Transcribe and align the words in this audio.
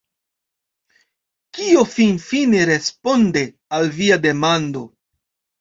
Kio 1.57 1.83
finfine 1.97 2.63
responde 2.71 3.47
al 3.81 3.93
via 4.01 4.21
demando? 4.29 4.87